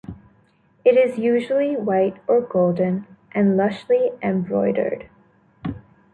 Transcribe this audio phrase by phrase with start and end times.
[0.83, 5.07] It is usually white or golden, and lushly embroidered.